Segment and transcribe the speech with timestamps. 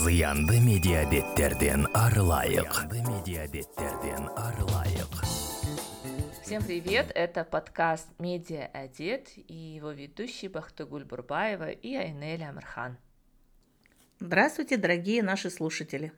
[0.00, 5.12] зыянды медиабеттерден арылайык медиабеттерден арылайык
[6.42, 7.12] Всем привет!
[7.14, 12.96] Это подкаст «Медиа Одет» и его ведущие Бахтыгуль Бурбаева и Айнель Амирхан.
[14.20, 16.14] Здравствуйте, дорогие наши слушатели!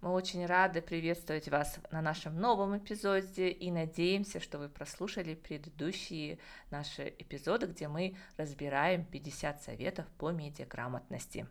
[0.00, 6.38] Мы очень рады приветствовать вас на нашем новом эпизоде и надеемся, что вы прослушали предыдущие
[6.70, 11.46] наши эпизоды, где мы разбираем 50 советов по медиаграмотности.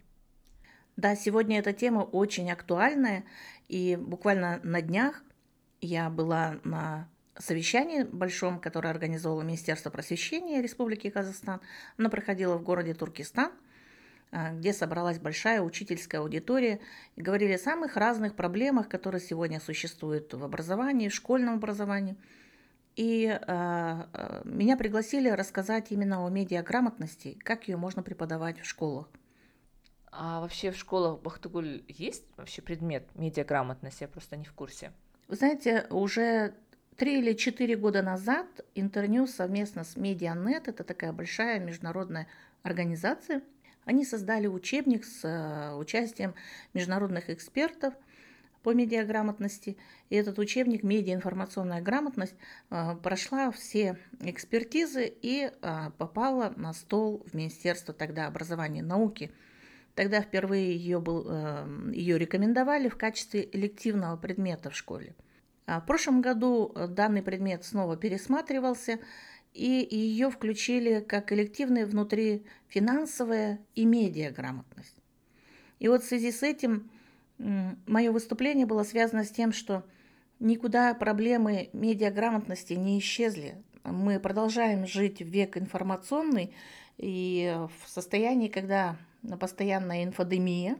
[0.95, 3.23] Да, сегодня эта тема очень актуальная,
[3.67, 5.23] и буквально на днях
[5.81, 11.61] я была на совещании большом, которое организовало Министерство просвещения Республики Казахстан.
[11.97, 13.51] Оно проходило в городе Туркестан,
[14.31, 16.79] а, где собралась большая учительская аудитория
[17.15, 22.15] и говорили о самых разных проблемах, которые сегодня существуют в образовании, в школьном образовании.
[22.95, 29.09] И э, меня пригласили рассказать именно о медиаграмотности, как ее можно преподавать в школах.
[30.15, 34.01] А вообще в школах Бахтыгуль есть вообще предмет медиаграмотность?
[34.01, 34.91] Я просто не в курсе.
[35.27, 36.53] Вы знаете, уже
[36.97, 42.27] три или четыре года назад Интерньюз совместно с Медианет, это такая большая международная
[42.61, 43.41] организация,
[43.85, 46.35] они создали учебник с э, участием
[46.73, 47.93] международных экспертов
[48.61, 49.77] по медиаграмотности.
[50.09, 52.35] И этот учебник «Медиаинформационная грамотность»
[52.69, 59.31] э, прошла все экспертизы и э, попала на стол в Министерство тогда образования и науки–
[59.95, 65.15] Тогда впервые ее, был, эм, ее рекомендовали в качестве элективного предмета в школе.
[65.65, 68.99] А в прошлом году э, данный предмет снова пересматривался,
[69.53, 74.95] и ее включили как элективные внутри финансовая и медиаграмотность.
[75.79, 76.89] И вот в связи с этим
[77.37, 79.85] мое выступление было связано с тем, что
[80.39, 83.61] никуда проблемы медиаграмотности не исчезли.
[83.83, 86.55] Мы продолжаем жить в век информационный
[86.97, 88.97] и в состоянии, когда
[89.39, 90.77] постоянная инфодемия,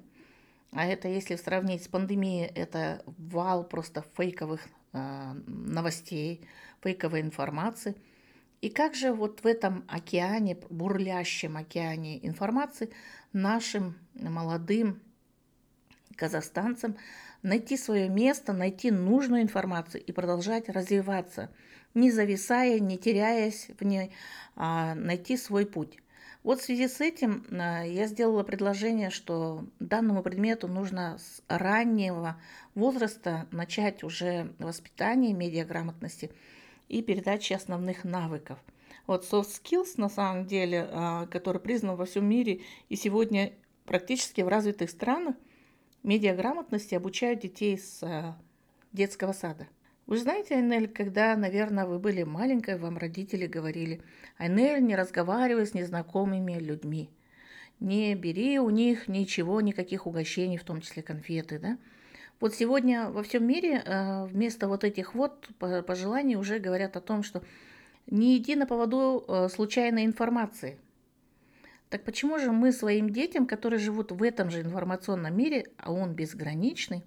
[0.72, 4.62] а это, если сравнить с пандемией, это вал просто фейковых
[4.94, 6.48] э, новостей,
[6.82, 7.96] фейковой информации.
[8.62, 12.90] И как же вот в этом океане, бурлящем океане информации
[13.34, 15.02] нашим молодым
[16.16, 16.96] казахстанцам
[17.44, 21.50] найти свое место, найти нужную информацию и продолжать развиваться,
[21.94, 24.12] не зависая, не теряясь в ней,
[24.56, 26.00] а найти свой путь.
[26.44, 32.38] Вот в связи с этим а, я сделала предложение, что данному предмету нужно с раннего
[32.76, 36.32] возраста начать уже воспитание медиаграмотности
[36.90, 38.60] и передачи основных навыков.
[39.08, 42.60] Вот soft skills, на самом деле, а, который признан во всем мире
[42.90, 43.54] и сегодня
[43.86, 45.36] практически в развитых странах,
[46.04, 48.38] медиаграмотности обучают детей с а,
[48.92, 49.68] детского сада.
[50.06, 54.02] Вы знаете, Айнель, когда, наверное, вы были маленькой, вам родители говорили,
[54.38, 57.10] Айнель, не разговаривай с незнакомыми людьми,
[57.80, 61.78] не бери у них ничего, никаких угощений, в том числе конфеты, да?
[62.42, 67.24] Вот сегодня во всем мире э, вместо вот этих вот пожеланий уже говорят о том,
[67.24, 67.42] что
[68.08, 70.78] не иди на поводу э, случайной информации.
[71.88, 76.14] Так почему же мы своим детям, которые живут в этом же информационном мире, а он
[76.14, 77.04] безграничный,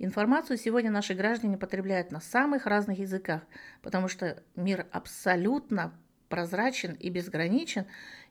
[0.00, 3.42] Информацию сегодня наши граждане потребляют на самых разных языках,
[3.82, 5.92] потому что мир абсолютно
[6.28, 7.86] прозрачен и безграничен,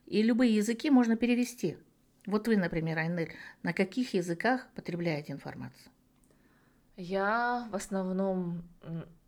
[0.06, 1.76] и любые языки можно перевести.
[2.24, 5.90] Вот вы, например, Айнель, на каких языках потребляете информацию?
[6.96, 8.62] Я в основном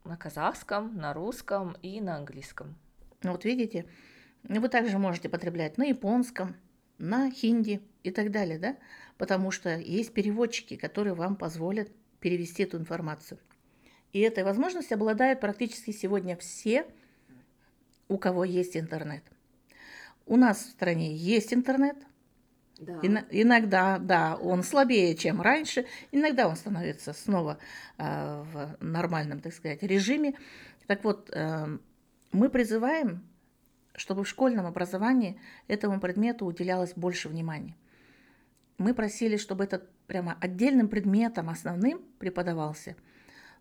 [0.05, 2.75] на казахском, на русском и на английском.
[3.23, 3.85] Ну вот видите,
[4.45, 6.57] вы также можете потреблять на японском,
[6.97, 8.77] на хинди и так далее, да?
[9.19, 13.39] Потому что есть переводчики, которые вам позволят перевести эту информацию.
[14.13, 16.87] И этой возможностью обладают практически сегодня все,
[18.09, 19.23] у кого есть интернет.
[20.27, 21.97] У нас в стране есть интернет.
[22.79, 22.99] Да.
[23.03, 25.87] Ин- иногда, да, он слабее, чем раньше.
[26.13, 27.59] Иногда он становится снова
[27.99, 30.35] э, в нормальном, так сказать, режиме.
[30.87, 31.79] Так вот, э,
[32.33, 33.29] мы призываем,
[33.95, 35.39] чтобы в школьном образовании
[35.69, 37.77] этому предмету уделялось больше внимания
[38.81, 42.97] мы просили, чтобы этот прямо отдельным предметом основным преподавался.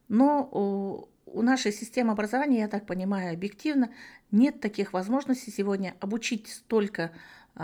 [0.08, 3.92] Но у, у нашей системы образования, я так понимаю, объективно
[4.32, 7.12] нет таких возможностей сегодня обучить столько
[7.56, 7.62] э,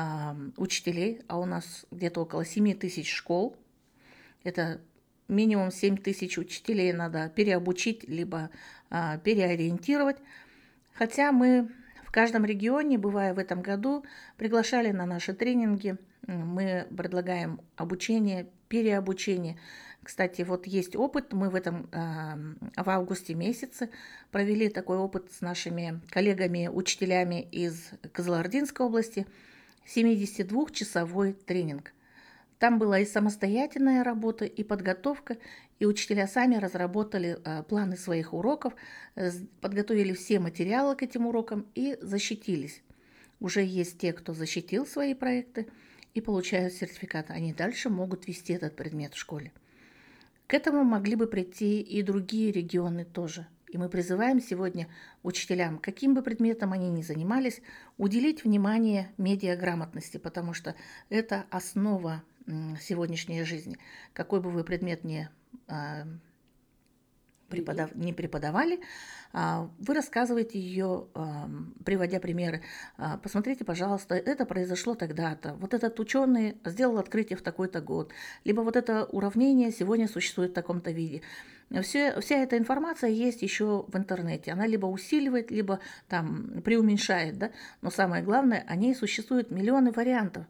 [0.57, 3.55] учителей, а у нас где-то около 7 тысяч школ.
[4.43, 4.81] Это
[5.29, 8.49] минимум 7 тысяч учителей надо переобучить, либо
[8.89, 10.17] э, переориентировать.
[10.91, 11.69] Хотя мы
[12.15, 14.03] каждом регионе, бывая в этом году,
[14.37, 15.97] приглашали на наши тренинги–
[16.27, 19.57] мы предлагаем обучение, переобучение.
[20.03, 23.89] Кстати, вот есть опыт, мы в этом в августе месяце
[24.31, 29.25] провели такой опыт с нашими коллегами-учителями из Кызылординской области,
[29.87, 31.93] 72-часовой тренинг.
[32.59, 35.37] Там была и самостоятельная работа, и подготовка,
[35.79, 38.73] и учителя сами разработали э, планы своих уроков,
[39.15, 39.31] э,
[39.61, 42.81] подготовили все материалы к этим урокам и защитились.
[43.39, 45.67] Уже есть те, кто защитил свои проекты
[46.13, 47.29] и получают сертификат.
[47.29, 49.51] Они дальше могут вести этот предмет в школе.
[50.47, 53.47] К этому могли бы прийти и другие регионы тоже.
[53.75, 54.87] И мы призываем сегодня
[55.21, 57.61] учителям, каким бы предметом они ни занимались,
[57.97, 60.75] уделить внимание медиаграмотности, потому что
[61.09, 62.23] это основа
[62.79, 63.77] сегодняшней жизни.
[64.13, 65.27] Какой бы вы предмет ни
[67.49, 67.95] преподав...
[67.95, 68.79] не преподавали,
[69.33, 71.07] а, вы рассказываете ее,
[71.83, 72.61] приводя примеры.
[72.97, 75.55] А, посмотрите, пожалуйста, это произошло тогда-то.
[75.55, 78.11] Вот этот ученый сделал открытие в такой-то год.
[78.45, 81.21] Либо вот это уравнение сегодня существует в таком-то виде.
[81.81, 84.51] Все, вся эта информация есть еще в интернете.
[84.51, 87.37] Она либо усиливает, либо там преуменьшает.
[87.37, 87.51] Да?
[87.81, 90.45] Но самое главное, о ней существует миллионы вариантов.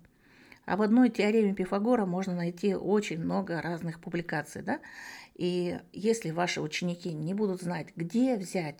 [0.65, 4.61] А в одной теореме Пифагора можно найти очень много разных публикаций.
[4.61, 4.79] Да?
[5.35, 8.79] И если ваши ученики не будут знать, где взять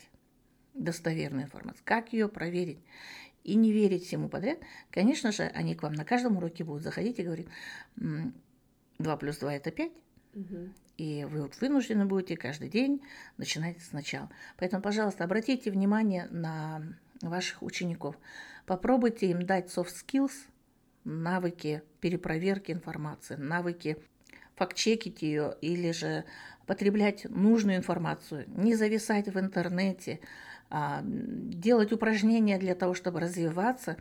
[0.74, 2.80] достоверную информацию, как ее проверить,
[3.44, 4.58] и не верить всему подряд,
[4.90, 7.48] конечно же, они к вам на каждом уроке будут заходить и говорить,
[7.96, 9.92] 2 плюс 2 это 5,
[10.34, 10.70] угу.
[10.98, 13.02] и вы вынуждены будете каждый день
[13.38, 14.30] начинать сначала.
[14.58, 16.82] Поэтому, пожалуйста, обратите внимание на
[17.22, 18.18] ваших учеников.
[18.66, 20.32] Попробуйте им дать soft skills–
[21.06, 23.98] навыки перепроверки информации, навыки
[24.56, 26.26] факт-чекить ее или же
[26.66, 30.20] потреблять нужную информацию, не зависать в интернете,
[30.70, 33.98] а, делать упражнения для того, чтобы развиваться,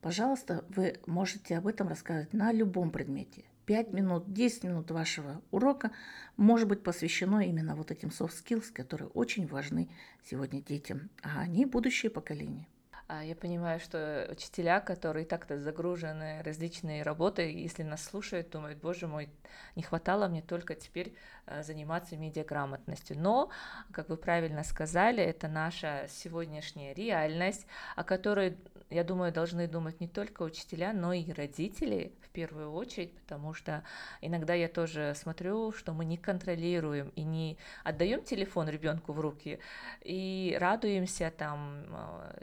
[0.00, 3.44] пожалуйста, вы можете об этом рассказать на любом предмете.
[3.66, 5.92] 5 минут, 10 минут вашего урока
[6.36, 9.88] может быть посвящено именно вот этим soft skills, которые очень важны
[10.28, 12.66] сегодня детям, а они будущее поколение.
[13.12, 19.06] А, я понимаю, что учителя, которые так-то загружены различные работы, если нас слушают, думают, боже
[19.06, 19.28] мой,
[19.76, 21.14] не хватало мне только теперь
[21.44, 23.18] э, заниматься медиаграмотностью.
[23.18, 23.50] Но,
[23.92, 27.66] как вы правильно сказали, это наша сегодняшняя реальность,
[27.96, 28.56] о которой
[28.92, 33.82] я думаю, должны думать не только учителя, но и родители в первую очередь, потому что
[34.20, 39.58] иногда я тоже смотрю, что мы не контролируем и не отдаем телефон ребенку в руки
[40.02, 42.42] и радуемся там э,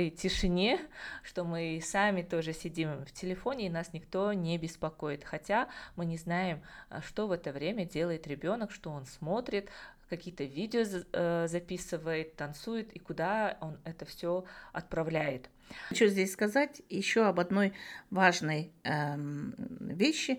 [0.00, 0.80] часовой тишине,
[1.22, 6.16] что мы сами тоже сидим в телефоне и нас никто не беспокоит, хотя мы не
[6.16, 9.68] знаем, э, что в это время делает ребенок, что он смотрит,
[10.08, 10.82] какие-то видео
[11.12, 15.48] э, записывает, танцует и куда он это все отправляет.
[15.88, 17.72] Хочу здесь сказать еще об одной
[18.10, 20.38] важной эм, вещи.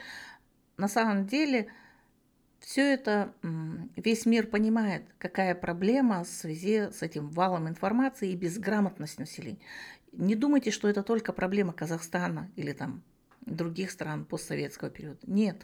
[0.76, 1.68] На самом деле
[2.62, 3.34] все это
[3.96, 9.60] весь мир понимает, какая проблема в связи с этим валом информации и безграмотность населения.
[10.12, 13.04] Не думайте, что это только проблема Казахстана или там
[13.42, 15.20] других стран постсоветского периода.
[15.26, 15.62] Нет.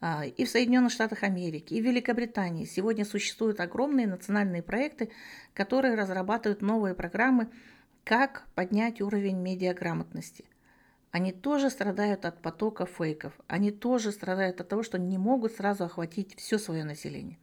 [0.00, 5.10] А, и в Соединенных Штатах Америки, и в Великобритании сегодня существуют огромные национальные проекты,
[5.52, 7.48] которые разрабатывают новые программы
[8.04, 10.46] как поднять уровень медиаграмотности.
[11.10, 13.32] Они тоже страдают от потока фейков.
[13.46, 17.38] Они тоже страдают от того, что не могут сразу охватить все свое население.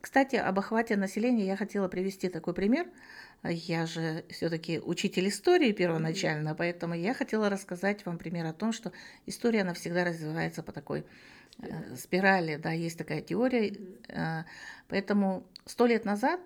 [0.00, 2.86] Кстати, об охвате населения я хотела привести такой пример.
[3.42, 8.92] Я же все-таки учитель истории первоначально, поэтому я хотела рассказать вам пример о том, что
[9.26, 11.04] история, она всегда развивается по такой
[11.58, 13.76] э, спирали, да, есть такая теория.
[14.08, 14.44] Э,
[14.88, 16.40] поэтому сто лет назад,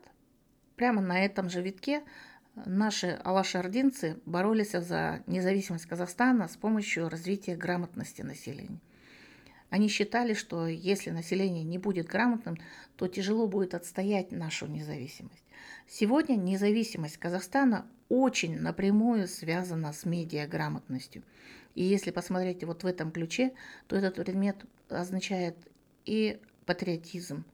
[0.75, 2.03] прямо на этом же витке,
[2.55, 8.81] Наши алашардинцы боролись за независимость Казахстана с помощью развития грамотности населения.
[9.71, 12.57] Они считали, что если население не будет грамотным,
[12.97, 15.43] то тяжело будет отстоять нашу независимость.
[15.89, 21.25] Сегодня независимость Казахстана очень напрямую связана с медиаграмотностью.
[21.75, 23.53] И если посмотреть вот в этом ключе,
[23.89, 25.57] то этот предмет означает
[26.05, 27.45] и патриотизм,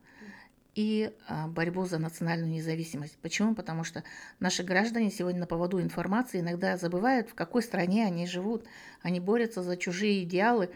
[0.75, 3.17] и а, борьбу за национальную независимость.
[3.21, 3.55] Почему?
[3.55, 4.03] Потому что
[4.39, 8.65] наши граждане сегодня на поводу информации иногда забывают, в какой стране они живут.
[9.01, 10.69] Они борются за чужие идеалы.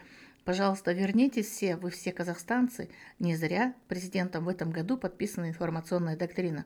[0.43, 2.89] Пожалуйста, вернитесь все, вы все казахстанцы.
[3.19, 6.65] Не зря президентом в этом году подписана информационная доктрина.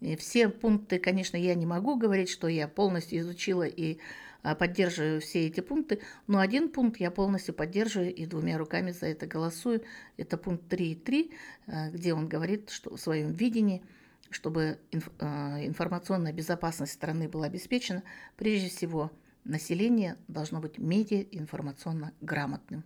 [0.00, 3.98] И все пункты, конечно, я не могу говорить, что я полностью изучила и
[4.42, 9.06] а, поддерживаю все эти пункты, но один пункт я полностью поддерживаю и двумя руками за
[9.06, 9.82] это голосую.
[10.16, 11.32] Это пункт 3.3,
[11.66, 13.82] а, где он говорит что в своем видении,
[14.30, 14.78] чтобы
[15.18, 18.04] а, информационная безопасность страны была обеспечена,
[18.36, 19.10] прежде всего
[19.44, 22.84] население должно быть медиа-информационно грамотным.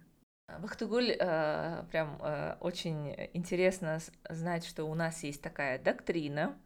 [0.59, 6.57] Бахтыгуль, э, прям э, очень интересно знать, что у нас есть такая доктрина,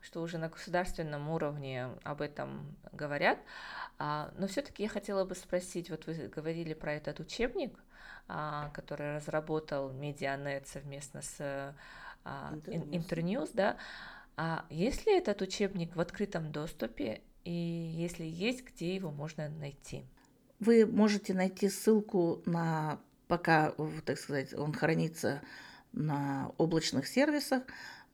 [0.00, 3.38] что уже на государственном уровне об этом говорят.
[3.98, 7.78] А, но все-таки я хотела бы спросить, вот вы говорили про этот учебник,
[8.28, 11.74] а, который разработал Медианет совместно с
[12.24, 13.76] а, Интерньюз, да.
[14.36, 17.22] А есть ли этот учебник в открытом доступе?
[17.44, 20.04] И если есть, где его можно найти?
[20.58, 25.42] Вы можете найти ссылку на, пока, так сказать, он хранится
[25.92, 27.62] на облачных сервисах,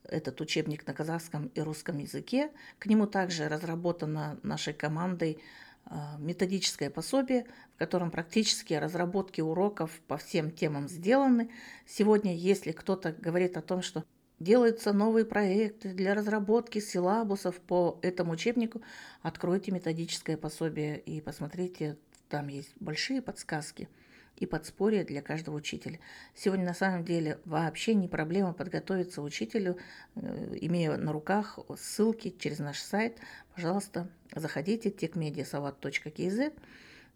[0.04, 2.50] этот учебник на казахском и русском языке.
[2.78, 5.38] К нему также разработано нашей командой
[5.84, 11.50] а, методическое пособие, в котором практически разработки уроков по всем темам сделаны.
[11.86, 14.04] Сегодня, если кто-то говорит о том, что
[14.40, 18.82] делаются новые проекты для разработки силабусов по этому учебнику,
[19.22, 21.96] откройте методическое пособие и посмотрите,
[22.28, 23.88] там есть большие подсказки–
[24.42, 25.98] и подспорье для каждого учителя.
[26.34, 29.78] Сегодня на самом деле вообще не проблема подготовиться учителю,
[30.16, 33.18] э, имея на руках ссылки через наш сайт.
[33.54, 36.52] Пожалуйста, заходите techmediasawat.kz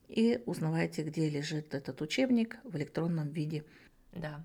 [0.09, 3.64] и узнавайте, где лежит этот учебник в электронном виде.
[4.12, 4.45] Да.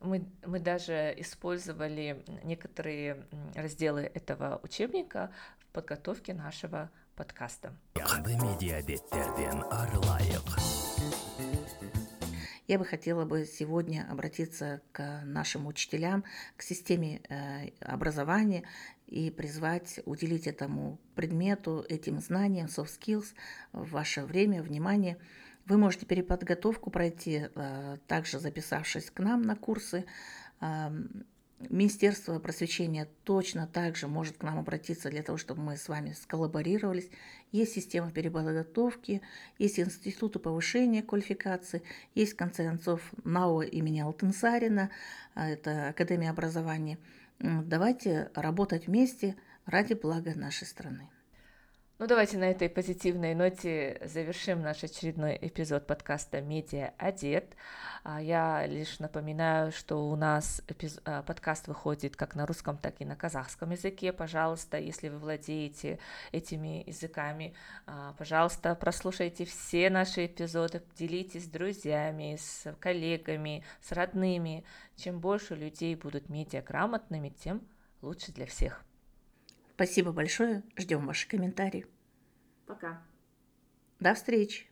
[0.00, 3.24] Мы, мы даже использовали некоторые
[3.54, 7.72] разделы этого учебника в подготовке нашего подкаста.
[12.68, 16.24] Я бы хотела бы сегодня обратиться к нашим учителям,
[16.56, 18.62] к системе э, образования
[19.08, 23.34] и призвать уделить этому предмету, этим знаниям, soft skills
[23.72, 25.18] ваше время, внимание.
[25.66, 30.04] Вы можете переподготовку пройти, э, также записавшись к нам на курсы
[31.70, 37.10] Министерство просвещения точно также может к нам обратиться для того, чтобы мы с вами сколлаборировались.
[37.50, 39.22] Есть система переподготовки,
[39.58, 41.82] есть институты повышения квалификации,
[42.14, 44.90] есть, в конце концов, НАО имени Алтынсарина,
[45.34, 46.98] а, это Академия образования.
[47.38, 51.08] Давайте работать вместе ради блага нашей страны.
[52.02, 57.54] Ну, давайте на этой позитивной ноте завершим наш очередной эпизод подкаста «Медиа одет».
[58.02, 61.00] А, я лишь напоминаю, что у нас эпиз...
[61.04, 64.12] А, подкаст выходит как на русском, так и на казахском языке.
[64.12, 66.00] Пожалуйста, если вы владеете
[66.32, 67.54] этими языками,
[67.86, 74.64] а, пожалуйста, прослушайте все наши эпизоды, делитесь с друзьями, с коллегами, с родными.
[74.96, 77.62] Чем больше людей будут медиаграмотными, тем
[78.00, 78.82] лучше для всех.
[79.82, 80.62] Спасибо большое.
[80.76, 81.86] Ждем ваши комментарии.
[82.66, 83.02] Пока.
[83.98, 84.71] До встречи.